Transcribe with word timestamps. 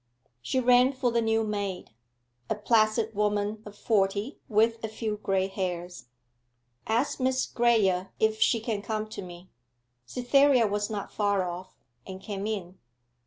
She 0.41 0.59
rang 0.59 0.93
for 0.93 1.11
the 1.11 1.21
new 1.21 1.43
maid, 1.43 1.91
a 2.49 2.55
placid 2.55 3.13
woman 3.13 3.61
of 3.67 3.77
forty 3.77 4.39
with 4.49 4.83
a 4.83 4.87
few 4.87 5.17
grey 5.17 5.45
hairs. 5.45 6.05
'Ask 6.87 7.19
Miss 7.19 7.45
Graye 7.45 8.09
if 8.19 8.41
she 8.41 8.59
can 8.61 8.81
come 8.81 9.05
to 9.09 9.21
me.' 9.21 9.51
Cytherea 10.07 10.65
was 10.65 10.89
not 10.89 11.13
far 11.13 11.47
off, 11.47 11.75
and 12.07 12.19
came 12.19 12.47
in. 12.47 12.79